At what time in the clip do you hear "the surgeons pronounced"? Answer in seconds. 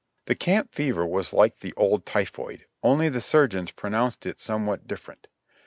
3.07-4.25